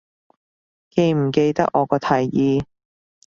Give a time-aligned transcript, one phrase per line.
[0.89, 2.65] 記唔記得我個提議